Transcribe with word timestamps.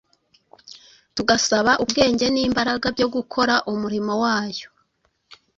tugasaba 1.15 1.71
ubwenge 1.83 2.25
n’imbaraga 2.31 2.87
byo 2.95 3.07
gukora 3.15 3.55
umurimo 3.71 4.11
wayo 4.23 4.67